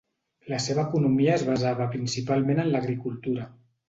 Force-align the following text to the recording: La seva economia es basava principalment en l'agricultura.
La 0.51 0.57
seva 0.67 0.85
economia 0.91 1.35
es 1.39 1.43
basava 1.49 1.87
principalment 1.97 2.63
en 2.65 2.71
l'agricultura. 2.77 3.47